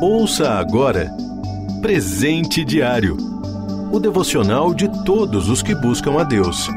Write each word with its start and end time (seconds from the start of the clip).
Ouça 0.00 0.50
agora 0.50 1.10
Presente 1.80 2.64
Diário 2.64 3.16
o 3.92 4.00
devocional 4.00 4.74
de 4.74 4.88
todos 5.04 5.48
os 5.48 5.62
que 5.62 5.74
buscam 5.74 6.20
a 6.20 6.24
Deus. 6.24 6.68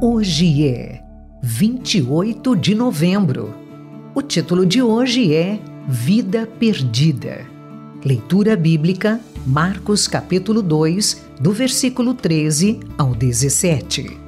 Hoje 0.00 0.66
é 0.66 1.02
28 1.42 2.56
de 2.56 2.74
novembro. 2.74 3.54
O 4.14 4.22
título 4.22 4.66
de 4.66 4.82
hoje 4.82 5.34
é 5.34 5.60
Vida 5.86 6.48
Perdida. 6.58 7.46
Leitura 8.04 8.56
bíblica, 8.56 9.20
Marcos 9.46 10.08
capítulo 10.08 10.62
2, 10.62 11.24
do 11.38 11.52
versículo 11.52 12.14
13 12.14 12.80
ao 12.98 13.14
17. 13.14 14.18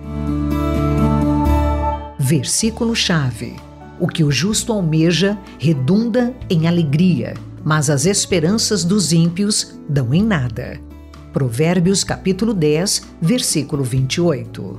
Versículo-chave: 2.18 3.56
O 4.02 4.08
que 4.08 4.24
o 4.24 4.32
justo 4.32 4.72
almeja 4.72 5.38
redunda 5.60 6.34
em 6.50 6.66
alegria, 6.66 7.34
mas 7.62 7.88
as 7.88 8.04
esperanças 8.04 8.82
dos 8.82 9.12
ímpios 9.12 9.78
dão 9.88 10.12
em 10.12 10.24
nada. 10.24 10.80
Provérbios 11.32 12.02
capítulo 12.02 12.52
10, 12.52 13.06
versículo 13.20 13.84
28. 13.84 14.76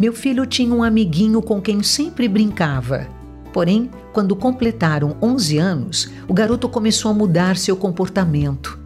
Meu 0.00 0.14
filho 0.14 0.46
tinha 0.46 0.72
um 0.72 0.82
amiguinho 0.82 1.42
com 1.42 1.60
quem 1.60 1.82
sempre 1.82 2.26
brincava. 2.26 3.06
Porém, 3.52 3.90
quando 4.14 4.34
completaram 4.34 5.14
11 5.20 5.58
anos, 5.58 6.10
o 6.26 6.32
garoto 6.32 6.66
começou 6.66 7.10
a 7.10 7.14
mudar 7.14 7.58
seu 7.58 7.76
comportamento. 7.76 8.80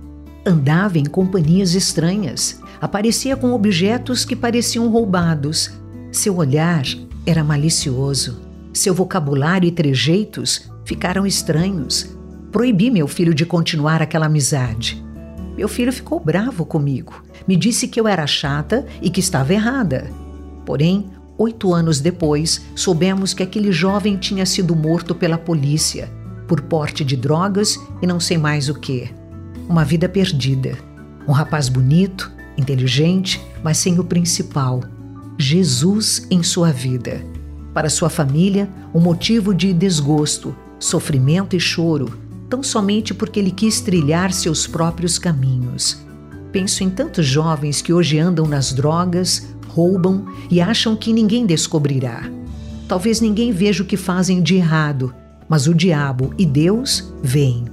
Andava 0.45 0.99
em 0.99 1.05
companhias 1.05 1.74
estranhas, 1.74 2.61
aparecia 2.80 3.37
com 3.37 3.52
objetos 3.52 4.24
que 4.24 4.35
pareciam 4.35 4.91
roubados. 4.91 5.71
Seu 6.11 6.38
olhar 6.38 6.83
era 7.27 7.43
malicioso. 7.43 8.41
Seu 8.73 8.95
vocabulário 8.95 9.66
e 9.66 9.73
trejeitos 9.73 10.71
ficaram 10.85 11.27
estranhos. 11.27 12.16
Proibi 12.52 12.91
meu 12.91 13.09
filho 13.09 13.35
de 13.35 13.45
continuar 13.45 14.01
aquela 14.01 14.27
amizade. 14.27 15.05
Meu 15.57 15.69
filho 15.69 15.93
ficou 15.93 16.21
bravo 16.21 16.65
comigo. 16.65 17.23
Me 17.47 17.57
disse 17.57 17.88
que 17.88 18.01
eu 18.01 18.07
era 18.07 18.27
chata 18.27 18.87
e 19.02 19.10
que 19.10 19.21
estava 19.21 19.52
errada. 19.52 20.10
Porém, 20.65 21.10
oito 21.37 21.74
anos 21.74 22.01
depois, 22.01 22.65
soubemos 22.74 23.35
que 23.35 23.43
aquele 23.43 23.73
jovem 23.73 24.16
tinha 24.16 24.47
sido 24.47 24.77
morto 24.77 25.15
pela 25.15 25.37
polícia 25.37 26.09
por 26.47 26.60
porte 26.63 27.04
de 27.04 27.16
drogas 27.16 27.79
e 28.01 28.07
não 28.07 28.21
sei 28.21 28.38
mais 28.38 28.69
o 28.69 28.74
que. 28.74 29.10
Uma 29.69 29.85
vida 29.85 30.09
perdida. 30.09 30.79
Um 31.27 31.32
rapaz 31.32 31.69
bonito, 31.69 32.30
inteligente, 32.57 33.41
mas 33.63 33.79
sem 33.79 33.99
o 33.99 34.04
principal: 34.04 34.80
Jesus 35.38 36.26
em 36.30 36.42
sua 36.42 36.73
vida. 36.73 37.23
Para 37.74 37.90
sua 37.90 38.09
família, 38.09 38.68
um 38.95 39.01
motivo 39.01 39.54
de 39.54 39.73
desgosto, 39.73 40.56
sofrimento 40.79 41.54
e 41.54 41.60
choro, 41.60 42.18
tão 42.48 42.62
somente 42.62 43.12
porque 43.12 43.38
ele 43.38 43.51
quis 43.51 43.80
trilhar 43.80 44.32
seus 44.32 44.66
próprios 44.66 45.18
caminhos. 45.18 46.01
Penso 46.51 46.82
em 46.82 46.88
tantos 46.88 47.26
jovens 47.26 47.82
que 47.82 47.92
hoje 47.92 48.18
andam 48.18 48.46
nas 48.46 48.73
drogas, 48.73 49.46
roubam 49.68 50.24
e 50.51 50.60
acham 50.60 50.96
que 50.96 51.12
ninguém 51.12 51.45
descobrirá. 51.45 52.23
Talvez 52.88 53.20
ninguém 53.20 53.52
veja 53.52 53.82
o 53.82 53.87
que 53.87 53.96
fazem 53.96 54.40
de 54.40 54.54
errado, 54.54 55.14
mas 55.48 55.66
o 55.66 55.74
diabo 55.74 56.32
e 56.38 56.46
Deus 56.46 57.12
veem. 57.23 57.66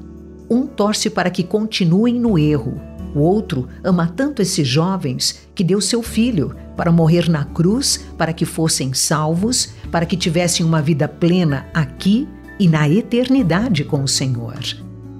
Um 0.49 0.67
torce 0.67 1.09
para 1.09 1.29
que 1.29 1.43
continuem 1.43 2.19
no 2.19 2.37
erro, 2.37 2.79
o 3.13 3.19
outro 3.19 3.67
ama 3.83 4.07
tanto 4.07 4.41
esses 4.41 4.67
jovens 4.67 5.47
que 5.53 5.63
deu 5.63 5.79
seu 5.79 6.01
filho 6.01 6.55
para 6.75 6.91
morrer 6.91 7.29
na 7.29 7.45
cruz 7.45 8.05
para 8.17 8.33
que 8.33 8.45
fossem 8.45 8.93
salvos, 8.93 9.69
para 9.91 10.05
que 10.05 10.17
tivessem 10.17 10.65
uma 10.65 10.81
vida 10.81 11.07
plena 11.07 11.67
aqui 11.73 12.27
e 12.59 12.67
na 12.67 12.89
eternidade 12.89 13.83
com 13.83 14.03
o 14.03 14.07
Senhor. 14.07 14.59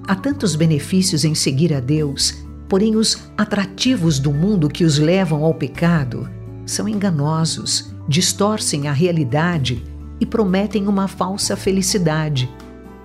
Há 0.06 0.14
tantos 0.14 0.54
benefícios 0.56 1.24
em 1.24 1.34
seguir 1.34 1.72
a 1.72 1.80
Deus, 1.80 2.34
porém 2.68 2.96
os 2.96 3.18
atrativos 3.36 4.18
do 4.18 4.32
mundo 4.32 4.68
que 4.68 4.84
os 4.84 4.98
levam 4.98 5.44
ao 5.44 5.54
pecado 5.54 6.28
são 6.66 6.88
enganosos, 6.88 7.94
distorcem 8.08 8.88
a 8.88 8.92
realidade 8.92 9.84
e 10.20 10.26
prometem 10.26 10.86
uma 10.86 11.08
falsa 11.08 11.56
felicidade. 11.56 12.50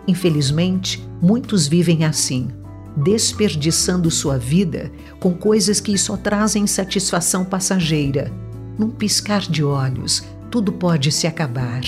Infelizmente, 0.07 1.05
muitos 1.22 1.67
vivem 1.67 2.05
assim, 2.05 2.49
desperdiçando 2.95 4.09
sua 4.11 4.38
vida 4.38 4.91
com 5.19 5.33
coisas 5.33 5.79
que 5.79 5.97
só 5.97 6.17
trazem 6.17 6.67
satisfação 6.67 7.45
passageira. 7.45 8.31
Num 8.77 8.89
piscar 8.89 9.41
de 9.41 9.63
olhos, 9.63 10.23
tudo 10.50 10.72
pode 10.72 11.11
se 11.11 11.28
acabar 11.28 11.81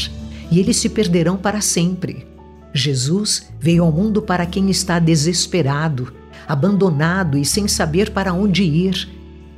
e 0.52 0.60
eles 0.60 0.78
se 0.78 0.90
perderão 0.90 1.38
para 1.38 1.62
sempre. 1.62 2.28
Jesus 2.74 3.48
veio 3.60 3.84
ao 3.84 3.92
mundo 3.92 4.22
para 4.22 4.46
quem 4.46 4.70
está 4.70 5.00
desesperado, 5.00 6.14
abandonado 6.48 7.38
e 7.38 7.46
sem 7.46 7.68
saber 7.68 8.12
para 8.12 8.34
onde 8.34 8.64
ir, 8.64 9.10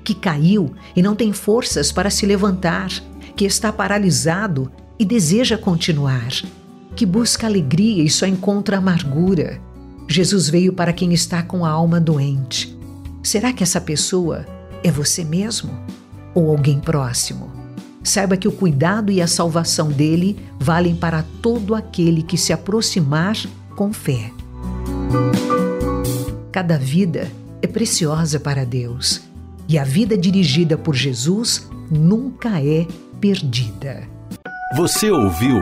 que 0.03 0.13
caiu 0.13 0.73
e 0.95 1.01
não 1.01 1.15
tem 1.15 1.31
forças 1.31 1.91
para 1.91 2.09
se 2.09 2.25
levantar, 2.25 2.89
que 3.35 3.45
está 3.45 3.71
paralisado 3.71 4.71
e 4.99 5.05
deseja 5.05 5.57
continuar, 5.57 6.29
que 6.95 7.05
busca 7.05 7.47
alegria 7.47 8.03
e 8.03 8.09
só 8.09 8.25
encontra 8.25 8.77
amargura. 8.77 9.59
Jesus 10.07 10.49
veio 10.49 10.73
para 10.73 10.93
quem 10.93 11.13
está 11.13 11.41
com 11.41 11.65
a 11.65 11.69
alma 11.69 11.99
doente. 11.99 12.77
Será 13.21 13.53
que 13.53 13.63
essa 13.63 13.79
pessoa 13.79 14.45
é 14.83 14.91
você 14.91 15.23
mesmo 15.23 15.71
ou 16.35 16.49
alguém 16.49 16.79
próximo? 16.79 17.51
Saiba 18.03 18.35
que 18.35 18.47
o 18.47 18.51
cuidado 18.51 19.11
e 19.11 19.21
a 19.21 19.27
salvação 19.27 19.89
dele 19.89 20.37
valem 20.59 20.95
para 20.95 21.23
todo 21.41 21.73
aquele 21.73 22.21
que 22.21 22.37
se 22.37 22.51
aproximar 22.51 23.37
com 23.75 23.93
fé. 23.93 24.29
Cada 26.51 26.77
vida 26.77 27.31
é 27.61 27.67
preciosa 27.67 28.39
para 28.39 28.65
Deus 28.65 29.21
e 29.67 29.77
a 29.79 29.85
vida 29.85 30.17
dirigida 30.17 30.77
por 30.77 30.95
Jesus 30.95 31.69
nunca 31.89 32.61
é 32.61 32.85
perdida. 33.21 34.03
Você 34.75 35.09
ouviu 35.09 35.61